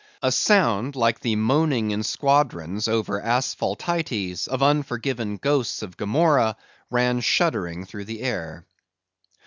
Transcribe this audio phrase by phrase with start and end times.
[0.23, 6.57] A sound like the moaning in squadrons over Asphaltites of unforgiven ghosts of Gomorrah,
[6.89, 8.65] ran shuddering through the air.